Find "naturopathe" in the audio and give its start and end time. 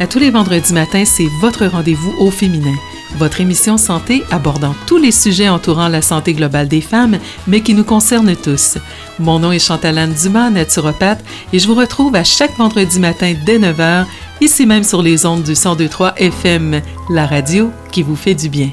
10.50-11.24